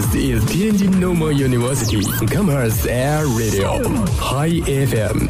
[0.00, 3.82] This is Tianjin Normal University Commerce Air Radio
[4.18, 5.28] High FM。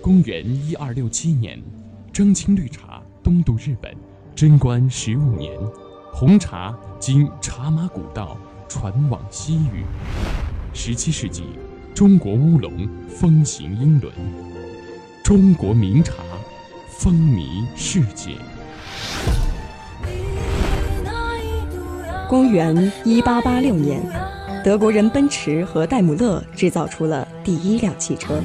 [0.00, 1.60] 公元一二六七年，
[2.12, 3.92] 蒸青绿茶东渡日本，
[4.36, 5.52] 贞观十五年，
[6.12, 8.38] 红茶经茶马古道
[8.68, 9.84] 传往西域。
[10.72, 11.42] 十七世纪，
[11.92, 14.14] 中国乌龙风行英伦，
[15.24, 16.14] 中国名茶
[16.88, 18.36] 风靡世界。
[22.30, 24.00] 公元一八八六年，
[24.62, 28.40] 德国人奔驰和戴姆勒制造出了第一辆汽车，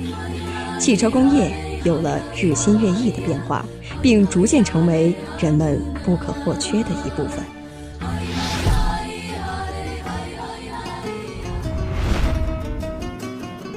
[0.79, 3.63] 汽车工业有了日新月异的变化，
[4.01, 7.45] 并逐渐成为人们不可或缺的一部分。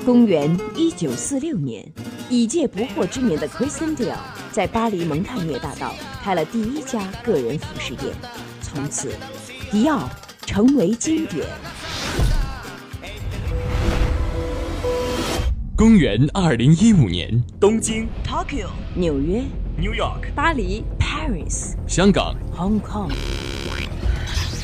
[0.07, 1.87] 公元一九四六年，
[2.31, 4.17] 已届不惑之年的 Christian Dior
[4.53, 8.11] 在巴黎蒙泰涅大道开了第一家个人服饰店，
[8.63, 9.11] 从此，
[9.71, 10.09] 迪奥
[10.47, 11.47] 成为经典。
[15.77, 19.43] 公元二零一五年，东京、Tokyo、纽约、
[19.77, 23.13] New York、巴黎、Paris、香港 Hong Kong。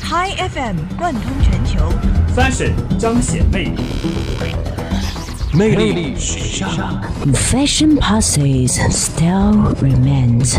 [0.01, 1.85] Hi FM 贯通全球
[2.35, 3.83] ，Fashion 彰显魅力。
[5.53, 6.99] 魅力时尚。
[7.31, 10.57] Fashion passes, style remains。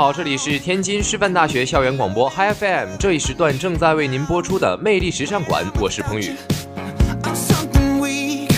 [0.00, 6.32] 好，这里是天津师范大学校园广播 Hi FM，这一时段正在为您播出的魅力时尚馆，我是彭宇。
[7.22, 8.48] I'm something weak.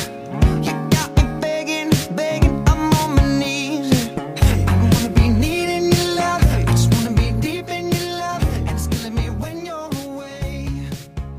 [0.63, 2.65] You got me begging, begging.
[2.67, 3.91] I'm on my knees.
[4.15, 6.43] I don't wanna be needing your love.
[6.47, 8.41] I just wanna be deep in your love.
[8.55, 10.69] And it's killing me when you're away.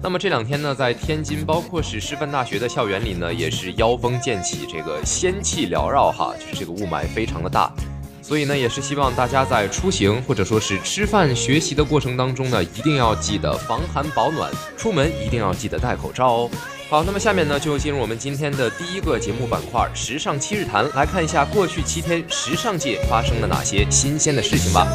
[0.01, 7.71] 那么这两天呢，在天津，包括是师范大学的校园里呢，也是妖风渐起，这个仙气缭绕哈，就是这个雾霾非常的大。
[8.33, 16.49] 所以呢，也是希望大家在出行或者说是吃饭、学习的过程当中呢，一定要记得防寒保暖，出门一定要记得戴口罩哦。
[16.89, 24.87] 好，那么下面呢，就进入我们今天的第一个节目板块——时尚七日谈，来看一下过去七天时尚界发生了哪些新鲜的事情吧。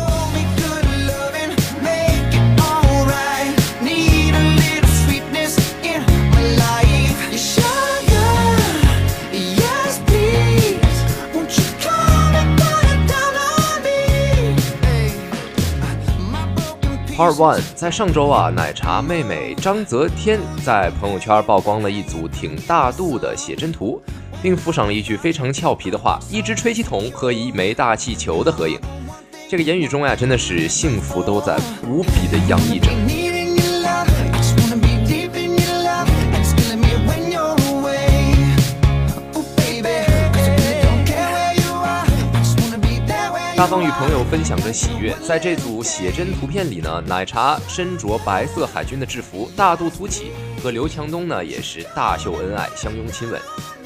[17.18, 24.00] Part One，在上周啊，奶茶妹妹张泽天在朋友圈曝光了一组挺大度的写真图，
[24.40, 28.78] 并附上了一句非常俏皮的话：一只吹气筒和一枚大气球的合影。
[29.48, 31.58] 这个言语中呀，真的是幸福都在
[31.88, 32.88] 无比的洋溢着。
[43.58, 45.12] 大方与朋友分享着喜悦。
[45.26, 50.30] 在这组写真图片里呢，奶茶身着白色海军的制服，大肚凸起，
[50.62, 53.40] 和刘强东呢也是大秀恩爱，相拥亲吻。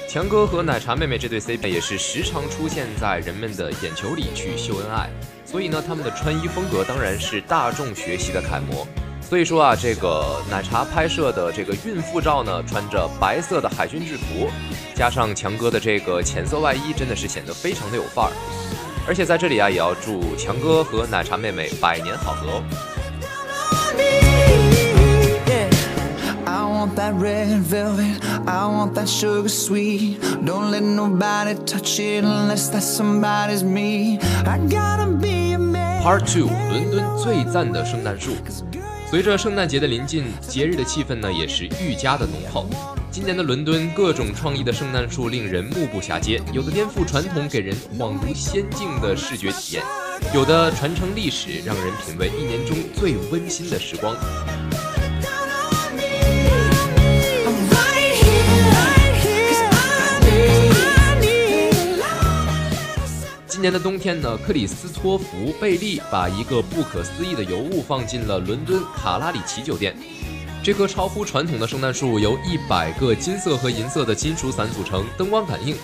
[0.07, 5.09] 强哥和奶茶妹妹这对 CP 也是时常出现在人们的眼球里去秀恩爱，
[5.47, 8.87] 所以呢，他们的穿衣风格当然是大众学习的楷模。
[9.23, 14.51] 所以说啊，这个奶茶拍摄的这个孕妇照呢，穿着白色的海军制服，
[14.95, 18.33] 加上强哥的这个浅色外衣，真的是显得非常的有范儿。
[19.07, 22.63] 而且在这里啊，也要祝强哥和奶茶妹妹百年好合哦。
[26.45, 30.19] I want that red velvet, I want that sugar sweet.
[30.45, 34.19] Don't let nobody touch it unless that somebody's me.
[34.45, 36.03] I gotta be a man.
[36.03, 38.33] Part Two，伦敦最赞的圣诞树。
[39.13, 42.67] 随着圣诞节的临近，节日的气氛呢也是愈加的浓厚。
[43.11, 49.83] 今年的伦敦，各种创意的圣诞树令人目不暇接，有的颠覆传统，给人恍如仙境的视觉体验；
[50.35, 54.17] 有的传承历史，让人品味一年中最温馨的时光。
[63.63, 65.25] 今年的冬天呢，克里斯托弗·
[65.61, 69.97] 贝利把一个不可思议的尤物放进了伦敦卡拉里奇酒店。
[70.65, 75.77] 这棵超乎传统的圣诞树由一百个金色和银色的金属伞组成，灯光感应。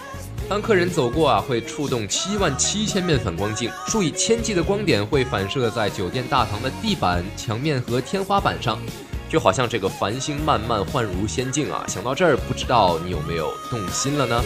[0.49, 8.77] 当客人走过啊，会触动七万七千面反光镜，数以千计的光点会反射在酒店大堂的地板、墙面和天花板上，
[9.29, 11.85] 就好像这个繁星漫漫，幻如仙境啊！
[11.87, 14.43] 想到这儿，不知道你有没有动心了呢？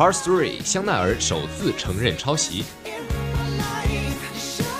[0.00, 2.64] Part Three，香奈儿首次承认抄袭。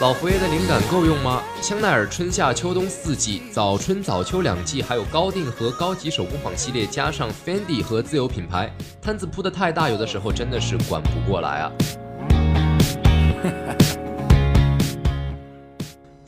[0.00, 1.42] 老佛爷的灵感够用吗？
[1.60, 11.72] 香奈儿春夏秋冬四季，早春早秋两季，还有高定和高级手工坊系列，加上 Fendi 和自有品牌，摊子铺的太大，有的时候真的是管不过来啊。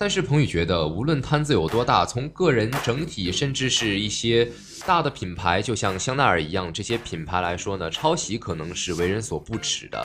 [0.02, 4.50] 但是彭宇觉得，无论摊子有多大，从个人整体，甚至是一些
[4.84, 10.04] 大的品牌，就像香奈儿一样，这些品牌来说呢，抄袭可能是为人所不耻的。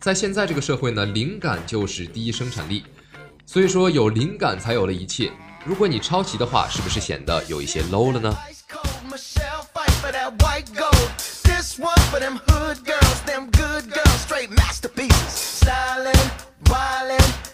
[0.00, 2.84] 在现在这个社会呢，灵感就是第一生产力。
[3.44, 5.30] 所以说，有灵感才有了一切。
[5.62, 8.34] 如果你抄袭的话，是不是显得有一些 low 了呢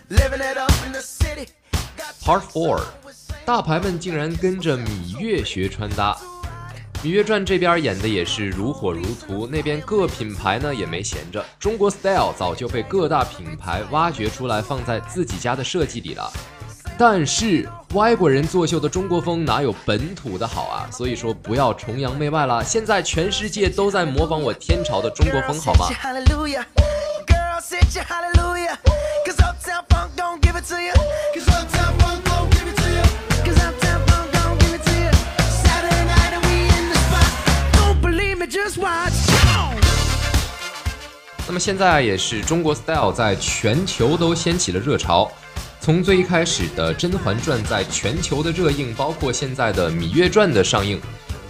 [0.08, 1.46] ？living it up in the city？
[2.30, 2.80] Part Four，
[3.44, 6.16] 大牌们竟然跟着芈月学穿搭。
[7.04, 11.44] 《芈月传》这边演的也是如火如荼，那边各品牌呢也没闲着。
[11.58, 16.32] 中国 style 早就被各大品牌挖掘出来，放在自己家的设计里了。
[16.96, 20.86] 但是外国人作秀的中国风哪有本土的好啊？
[20.92, 22.62] 所以说不要崇洋媚外了。
[22.62, 25.88] 现在全世界都在模仿我天朝的中国风，好吗
[41.50, 45.28] 那么现在也是中国 style 在全球都掀起了热潮。
[45.80, 51.00] 从最一开始的《甄嬛传》在全球的热映，包括现在的《芈月传》的上映，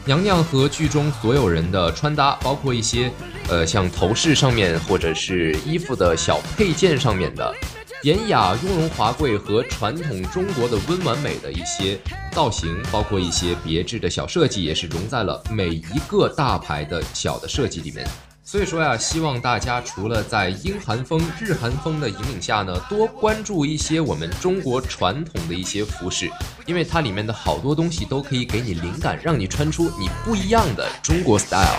[0.07, 3.13] 娘娘和剧中所有人的穿搭，包括一些
[3.51, 7.55] 呃像头饰上面或者是衣服的小配件上面的
[8.01, 11.99] 典雅、雍容华贵和传统中国的温婉美的一些
[12.33, 18.09] 造型，包括一些别致的小设计，也是融在了每一个大牌的小的设计里面。
[18.51, 26.29] 所以说呀，希望大家除了在英韩风、日韩风的引领下呢，多关注一些我们中国传统的一些服饰，
[26.67, 31.79] 因为它里面的好多东西都可以给你灵感，让你穿出你不一样的中国 style。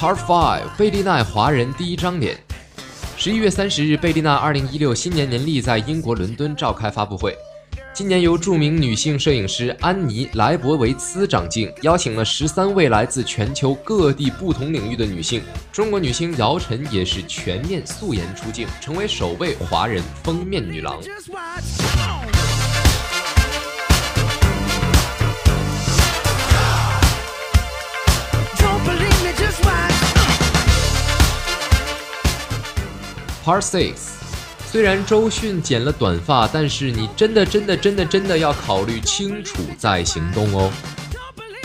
[0.00, 2.47] Part Five，贝利奈华人第一张脸。
[3.28, 7.36] 十一月三十日，贝丽娜二零一六新年年历在英国伦敦召开发布会。
[7.92, 15.42] 今年由著名女性摄影师安妮·莱博维茨掌镜，邀请了十三位来自全球各地不同领域的女性。
[15.70, 20.98] 中国女星姚晨也是全面素颜出镜，成为首位华人封面女郎。
[33.48, 33.94] Part Six，
[34.70, 40.70] 虽然周迅剪了短发，但是你真的真的真的真的要考虑清楚再行动哦。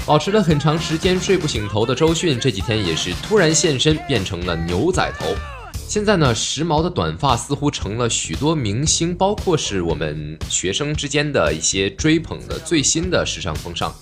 [0.05, 5.35] 保持了很长时间睡不醒头的周迅，这几天也是突然现身，变成了牛仔头。
[5.85, 13.93] 现在呢，时髦的短发似乎成了许多明星，包括是我们学生之间的一些追捧的最新的时尚风尚。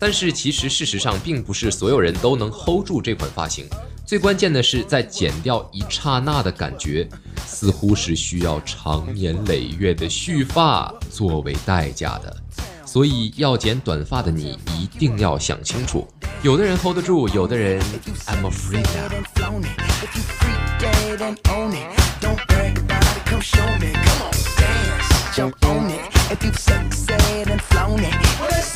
[0.00, 3.66] 但是其实事实上，并不是所有人都能 hold 住这款发型。
[4.10, 7.08] 最关键的是，在剪掉一刹那的感觉，
[7.46, 12.36] 似乎是需要长年累月的蓄发作为代价的。
[12.84, 16.08] 所以要剪短发的你一定要想清楚。
[16.42, 17.80] 有的人 hold 得住，有的人
[18.26, 19.08] I'm afraid now。
[19.12, 19.78] and flown it.
[20.02, 23.92] If you freak dead and own it, don't brag about it, come show me.
[23.92, 26.00] Come on, dance, jump on it.
[26.32, 28.69] If you sexed and flown it,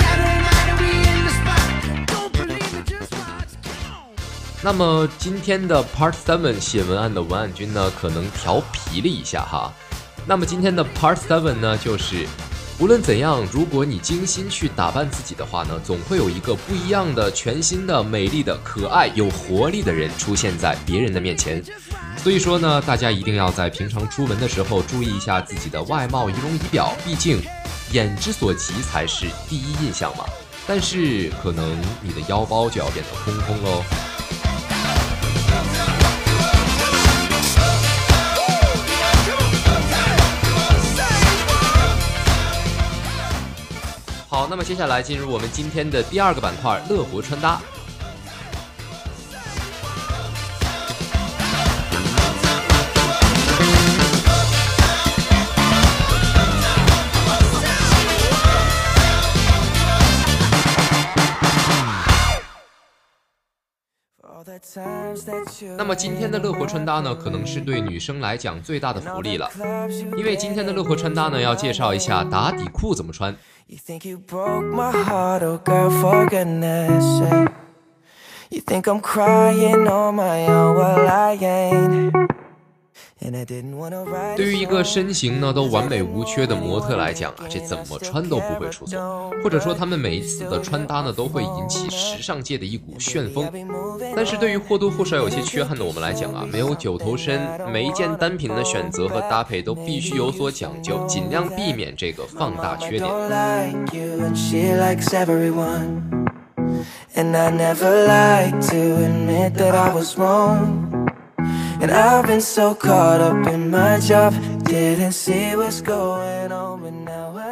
[4.64, 9.71] 那么今天的 Part Seven 写文案的文案君呢，可能调皮了一下哈。
[10.25, 12.26] 那么今天的 Part Seven 呢，就是
[12.78, 21.62] 无论怎样，如果你精心去打扮自己的话呢，总会有一个不一样的、全新的、美丽的、可爱、有活力的人出现在别人的面前。
[22.16, 27.38] 所以说呢，大家一定要在平常出门的时候注意一下自己的外貌仪容仪表，毕竟
[27.92, 30.25] 眼之所及才是第一印象嘛。
[30.66, 33.85] 但是可能你的腰包就要变得空空喽。
[44.64, 47.61] 接下来进入我们今天的第二个板块——乐活穿搭。
[65.76, 69.49] 那么今天的乐活穿搭呢，可能是对女生来讲最大的福利了，
[70.16, 73.35] 因为今天的乐活穿搭呢，要介绍一下打底裤怎么穿。
[84.36, 93.50] 对于一个身形呢都完美无缺的模特来讲啊，这怎么穿都不会出错，或者说他们每一次的穿搭呢都会引起时尚界的一股旋风。
[94.14, 97.40] 但是对于或多或少有些缺憾的我们来讲啊，没有九头身，
[97.72, 103.10] 每一件单品的选择和搭配都必须有所讲究，尽量避免这个放大缺点。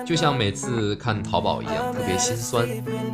[0.05, 2.67] 就像每次看淘宝一样，特别心酸。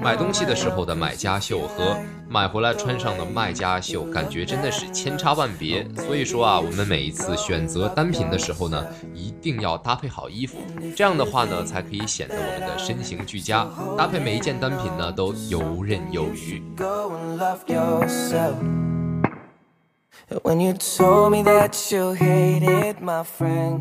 [0.02, 1.96] 买东西的时候的买家秀和
[2.28, 5.87] 买回来穿上的卖家秀，感觉真的是千差万别。
[6.06, 8.82] 所以说啊，我们每一次选择单品的时候呢，
[9.14, 10.56] 一定要搭配好衣服，
[10.96, 13.66] 这样的话呢，才可以显得我们的身形俱佳。
[13.96, 16.62] 搭配每一件单品呢，都游刃有余。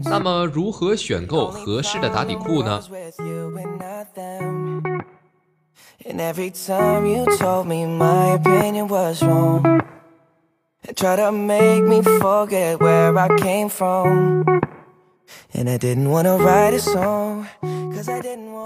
[0.06, 2.82] 那么，如何选购合适的打底裤呢？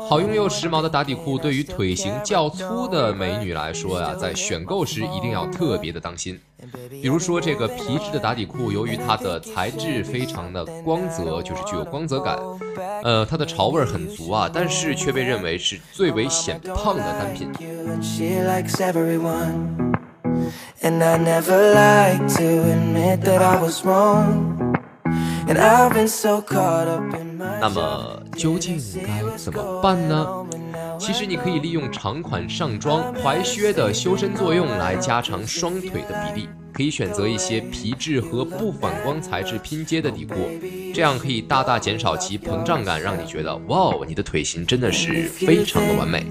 [0.07, 6.39] 好用又时髦的打底裤，对于腿型较粗的美女来说呀，在选购时一定要特别的当心。
[6.89, 12.37] 比如说这个皮质的打底裤，由于它的材质非常的光泽，就是具有光泽感，
[13.03, 17.51] 呃，它的潮味儿很足啊，但是却被认为是最为显胖的单品。
[17.59, 18.37] you
[20.83, 24.60] and I never like to admit that I was wrong.
[27.60, 30.27] 那么究竟该怎么办呢？
[31.00, 36.50] 其实你可以利用长款上装、踝靴的修身作用来加长双腿的比例。
[36.74, 40.36] 可以选择一些皮质和不反光材质拼接的底裤，
[40.96, 46.25] 这样可以大大减少其膨胀感，让你觉得哇哦，你的腿型真的是非常的完美。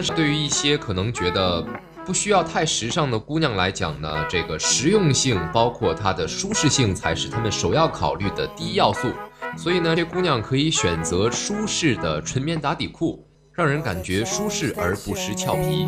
[0.00, 1.62] 但是对于一些可能觉得
[2.06, 9.10] 不需要太时尚的姑娘来讲呢，这个实用性包括它的舒适性才是她们首要考虑的第一要素。
[9.58, 15.86] 所以呢，这姑娘可以选择舒适的纯棉打底裤，让人感觉舒适而不失俏皮。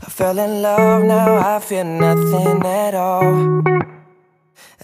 [0.00, 3.62] I fell in love, now I feel nothing at all.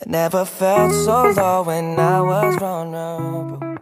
[0.02, 3.73] I never felt so low when I was vulnerable.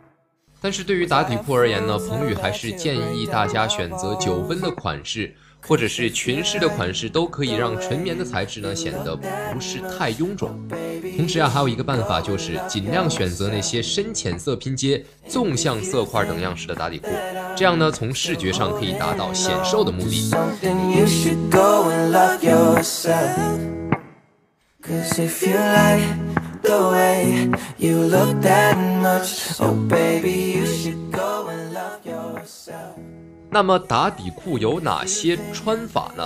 [0.63, 5.35] 但是对于打底裤而言呢，彭宇还是建议大家选择九分的款式，
[5.67, 10.57] 或者是裙式的款式，都可以让纯棉的材质呢显得不是太臃肿。
[11.17, 17.09] 同时啊，还有一个办法就是尽量选择那些深浅色拼接、纵向色块等样式的打底裤，
[17.57, 20.31] 这样呢从视觉上可以达到显瘦的目的。
[33.51, 36.25] 那么打底裤有哪些穿法呢？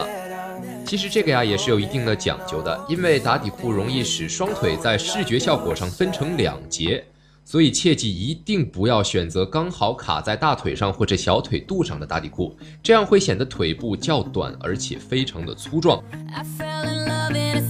[0.87, 7.05] 其实这个呀也是有一定的讲究的因为打底裤容易使双腿在视觉效果上分成两截
[7.45, 16.03] 所以切记一定不要选择刚好卡在大腿上或者小腿肚上的打底裤这样会显得腿部较短而且非常的粗壮。
[16.33, 17.61] I fell in love in a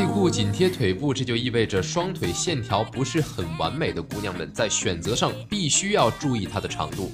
[0.00, 7.12] 底裤紧贴腿部，这就意味着双腿线条不是很完美的姑娘们在选择上必须要注意它的长度。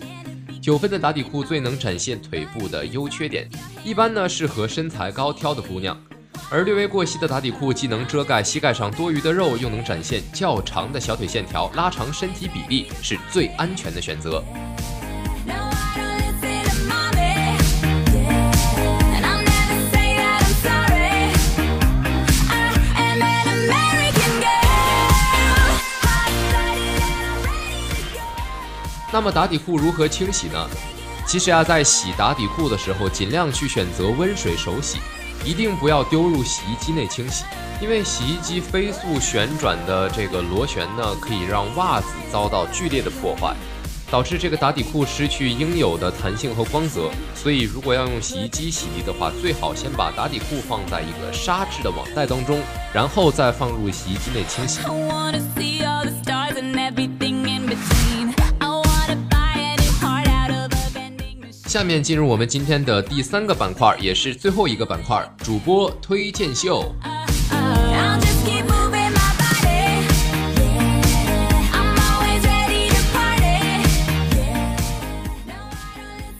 [0.63, 3.49] 九分的打底裤最能展现腿部的优缺点，
[3.83, 6.01] 一般呢适合身材高挑的姑娘，
[6.49, 14.41] 而略微过膝的打底裤既能遮盖膝盖上多余的肉，又能展现较长的小腿线条，拉长身体比例，是最安全的选择。
[29.13, 30.69] 那么打底裤如何清洗呢？
[31.27, 34.99] 其实啊，在洗打底裤的时候，尽量去选择温水手洗，
[35.45, 37.45] 一定不要丢入洗衣机内清洗。
[37.81, 43.55] 因为洗衣机飞速旋转的这个螺旋呢，可以让袜子遭到剧烈的破坏，
[44.11, 47.11] 导致这个打底裤失去应有的弹性和光泽。
[47.35, 52.61] 所以，如果要用洗衣机洗涤的话，最好先把打底裤放在一个纱质的网袋当中，
[52.95, 54.81] 然后再放入洗衣机内清洗。
[61.77, 66.91] 下面进入我们今天的第三个板块，也是最后一个板块——主播推荐秀。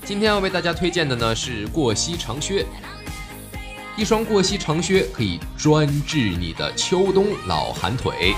[0.07, 2.65] 今天要为大家推荐的呢是过膝长靴。
[3.95, 8.35] 一双过膝长靴可以专治你的秋冬老寒腿。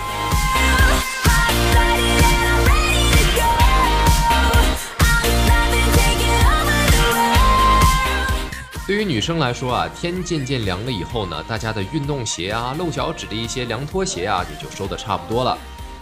[8.89, 15.59] 对于女生来说啊，天渐渐凉了以后呢，大家的运动鞋啊、露脚趾的一些凉拖鞋啊，也就收的差不多了。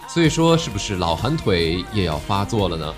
[0.07, 2.95] 所以说，是不是老寒腿也要发作了呢？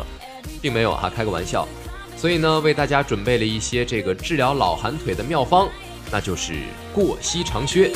[0.60, 1.66] 并没有哈、开个玩笑。
[2.14, 5.66] 所以呢，为大家准备了一些这个治疗老寒腿的妙方，
[6.10, 6.52] 那就是
[6.92, 7.90] 过膝长靴。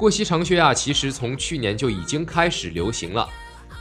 [0.00, 3.28] 过膝长靴啊，其实从去年就已经开始流行了，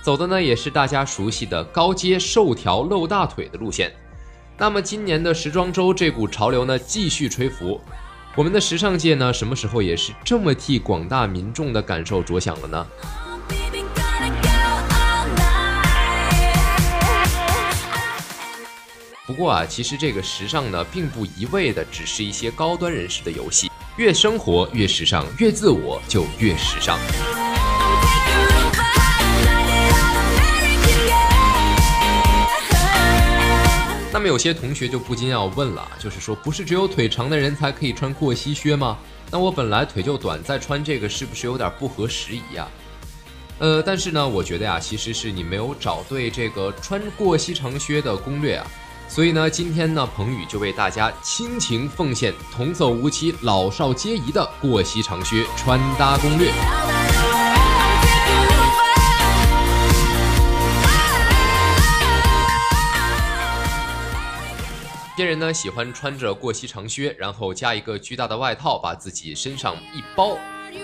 [0.02, 3.90] 走的呢也是大家熟悉的高阶瘦条露大腿的路线。
[4.58, 7.80] 那么今年的时装周这股潮流呢，继续吹拂。
[8.36, 12.86] 我们的时尚界呢，什么时候也是这么替广大民众的感受着想了呢？
[19.26, 26.98] 不过啊，其实这个时尚呢，并不一味的只是一些高端人士的游戏，越生活越时尚，越自我就越时尚。
[34.14, 38.98] 那么有些同学就不禁要问了，就是说，不是只有腿长的人才可以穿过膝靴吗？
[39.30, 42.72] 那我本来腿就短，再穿这个是不是有点不合时宜啊？
[43.58, 48.66] 呃，但是呢，我觉得呀，其实是你没有找对这个穿过膝长靴的攻略啊。
[49.10, 56.52] 所以呢，今天呢，彭宇就为大家倾情奉献童叟无欺、老少皆宜的过膝长靴穿搭攻略。
[56.52, 58.80] I'm taking over.
[65.18, 70.38] 些人呢喜欢穿着过膝长靴，然后加一个巨大的外套，把自己身上一包，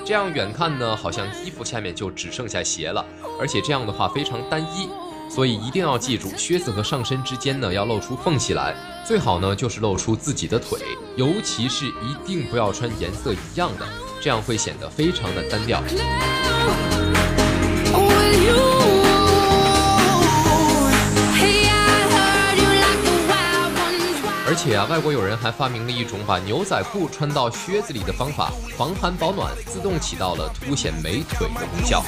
[0.03, 3.05] 这样远看呢好像衣服下面就只剩下鞋了，
[3.39, 4.89] 而且这样的话非常单一。
[5.29, 10.79] 所以一定要记住，靴子和上身之间呢要露出缝隙来，最好呢就是露出自己的腿，
[11.15, 13.85] 尤其是一定不要穿颜色一样的，
[14.21, 15.83] 这样会显得非常的单调。
[24.55, 32.01] 而且啊外国友人还发明了一种把牛仔裤穿到靴子里的方法防寒保暖自动起到了凸显美腿的功效。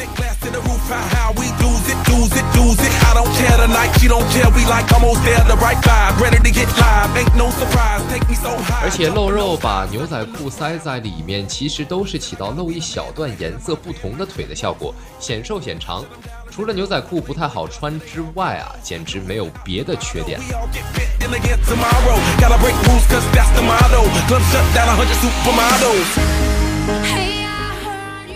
[8.82, 16.02] 而且露肉把牛仔裤塞在里面其实都是起到露一小段颜色不同的腿的效果显瘦显长。
[16.50, 20.40] 除了牛仔裤不太好穿之外啊，简直没有别的缺点。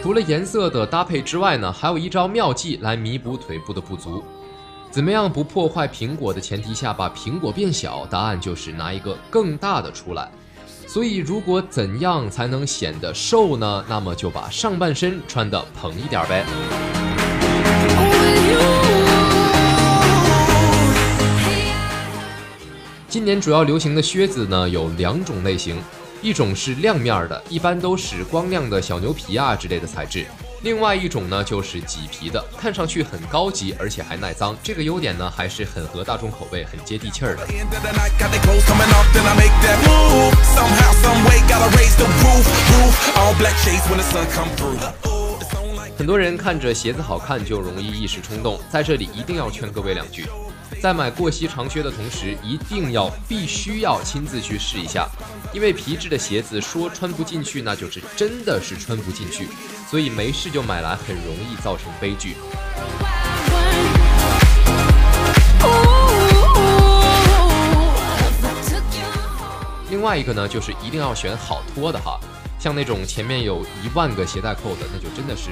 [0.03, 4.23] 除了颜色的搭配之外呢，还有一招妙计来弥补腿部的不足。
[4.89, 10.29] 怎么样不破坏苹果的前提下，把苹果变小，答案就是拿一个更大的出来。
[10.87, 13.85] 所以如果怎样才能显得瘦呢？
[13.87, 16.45] 那么就把上半身穿的蓬一点呗。
[23.11, 25.77] 今年主要流行的靴子呢有两种类型，
[26.21, 30.21] 一种是亮面的，一般都是光亮的小牛皮啊之类的材质；
[30.63, 34.55] 另外一种呢就是麂皮的，看上去很高级，而且还耐脏。
[34.63, 37.45] 这个优点呢还是很合大众口味，很接地气儿的。
[45.97, 50.25] 很多人看着鞋子好看就容易一时冲动，在这里一定要劝各位两句：
[50.79, 55.07] 在买过膝长靴的同时，一定要必须要亲自去试一下，
[55.53, 59.47] 因为皮质的鞋子说穿不进去，那就是真的是穿不进去，
[59.89, 62.35] 所以没事就买来很容易造成悲剧。
[69.89, 72.19] 另外一个呢，就是一定要选好拖的哈，
[72.57, 75.49] 像那种前面有一万个鞋带扣的，那就真的是。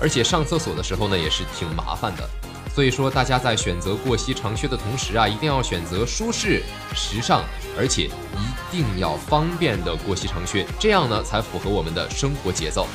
[0.00, 2.28] 而且上厕所的时候呢，也是挺麻烦的。
[2.76, 6.62] 所以说，大家在选择过膝长靴的同时啊，一定要选择舒适、
[6.94, 7.40] 时尚，
[7.74, 12.86] 而且一定要方便的过膝长靴，这样呢才符合我们的生活节奏。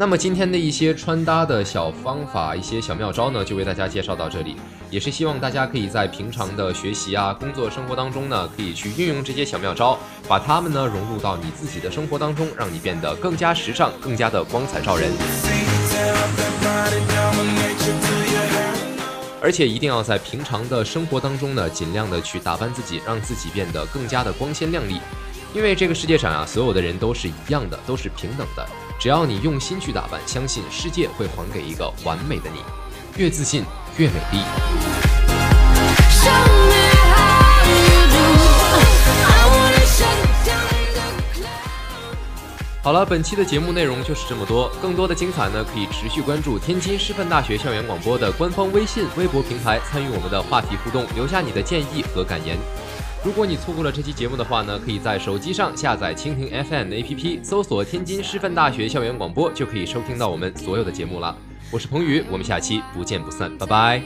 [0.00, 4.56] 那么今天的一些穿搭的小方法、一些小妙招呢，就为大家介绍到这里。
[4.88, 15.12] 也是希望大家可以在平常的学习啊、工作生活当中呢，可以去运用这些小妙招，把它们呢融入到你自己的生活当中，让你变得更加时尚、更加的光彩照人。
[19.42, 24.98] 而且一定要在平常的生活当中呢，尽量的去打扮自己，让自己变得更加的光鲜亮丽。
[25.52, 28.66] 因为这个世界上啊，所有的人都是一样的，都是平等的。
[29.00, 32.60] 只要你用心去打扮，相信世界会还给一个完美的你。
[33.16, 33.64] 越自信
[33.96, 34.42] 越美丽。
[42.82, 52.58] 好了，本期的节目内容就是这么多，更多的精彩呢，可以持续关注天津师范大学校园广播的官方微信、微博平台，参与我们的话题互动，留下你的建议和感言。
[53.22, 61.36] 如果你错过了这期节目的话呢，可以在手机上下载蜻蜓 FM APP，搜索天津师范大学校园广播，就可以收听到我们所有的节目了。
[61.70, 64.02] 我是彭宇，我们下期不见不散，拜拜。